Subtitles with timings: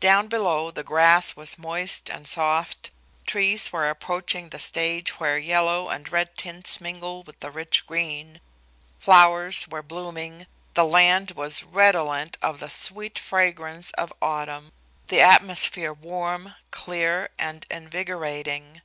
[0.00, 2.90] Down below the grass was moist and soft,
[3.24, 8.42] trees were approaching the stage where yellow and red tints mingle with the rich green,
[8.98, 14.72] flowers were blooming, the land was redolent of the sweet fragrance of autumn,
[15.08, 18.82] the atmosphere warm, clear and invigorating.